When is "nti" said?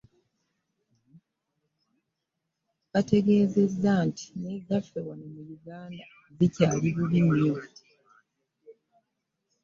4.07-4.25